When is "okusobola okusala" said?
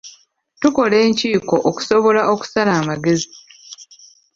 1.69-2.71